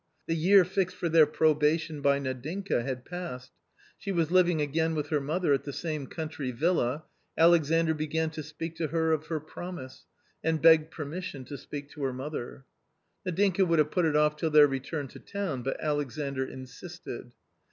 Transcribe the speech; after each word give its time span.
/The 0.27 0.35
year 0.35 0.65
fixed 0.65 0.95
for 0.95 1.09
their 1.09 1.27
.probation 1.27 2.01
by 2.01 2.17
Nadinka 2.19 2.81
had 2.83 3.05
passed: 3.05 3.51
SFe~was~~ 4.03 4.29
^TTving 4.29 4.59
'again 4.59 4.95
with 4.95 5.09
her 5.09 5.21
mother 5.21 5.53
at 5.53 5.63
the 5.63 5.71
same 5.71 6.07
country 6.07 6.49
villa, 6.49 7.03
Alexandr 7.37 7.93
began 7.93 8.31
to 8.31 8.41
speak 8.41 8.75
to 8.77 8.87
her 8.87 9.11
of 9.11 9.27
her 9.27 9.39
promise, 9.39 10.07
and 10.43 10.59
begged 10.59 10.89
permission 10.89 11.45
to 11.45 11.55
speak 11.55 11.91
to 11.91 12.01
her 12.03 12.13
mother. 12.13 12.65
Nadinka 13.27 13.63
would 13.67 13.77
have 13.77 13.91
put 13.91 14.05
it 14.05 14.15
off 14.15 14.35
till 14.37 14.49
their 14.49 14.65
return 14.65 15.07
to 15.09 15.19
town, 15.19 15.61
but 15.61 15.79
Alexandr 15.79 16.45
insisted. 16.45 17.33